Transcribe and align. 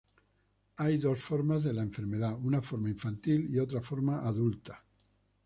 Hay 0.77 0.97
dos 0.97 1.19
formas 1.19 1.63
de 1.63 1.73
la 1.73 1.83
enfermedad, 1.83 2.33
una 2.41 2.63
forma 2.63 2.89
infantil 2.89 3.47
y 3.53 3.59
otra 3.59 3.81
forma 3.81 4.21
adulta. 4.21 4.83